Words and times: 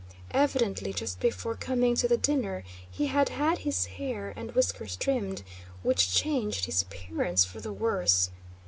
Evidently 0.31 0.91
just 0.93 1.19
before 1.19 1.53
coming 1.53 1.93
to 1.93 2.07
the 2.07 2.17
dinner 2.17 2.63
he 2.89 3.05
had 3.05 3.29
had 3.29 3.59
his 3.59 3.85
hair 3.85 4.33
and 4.35 4.51
whiskers 4.55 4.95
trimmed, 4.95 5.43
which 5.83 6.11
changed 6.15 6.65
his 6.65 6.81
appearance 6.81 7.45
for 7.45 7.59
the 7.59 7.71
worse. 7.71 8.31